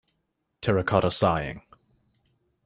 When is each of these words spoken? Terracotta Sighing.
Terracotta 0.61 1.11
Sighing. 1.11 1.61